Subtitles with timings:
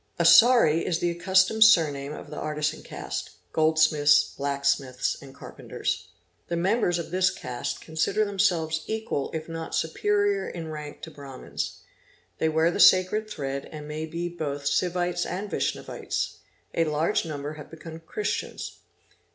[0.19, 6.07] Asari is the accustomed surname of the artisan caste (goldsmiths, blacksmiths, and carpenters).
[6.47, 11.81] The members of this caste consider themselves equal if not superior in rank to Brahmins.
[12.39, 16.37] They wear the sacred thread and may be both Sivites and Vaishnavites.
[16.73, 18.79] A large number have become Christians.